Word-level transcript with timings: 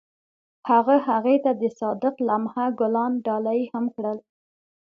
هغه 0.69 0.95
هغې 1.07 1.35
ته 1.43 1.51
د 1.61 1.63
صادق 1.79 2.15
لمحه 2.27 2.65
ګلان 2.79 3.11
ډالۍ 3.25 3.61
هم 3.73 3.85
کړل. 3.95 4.17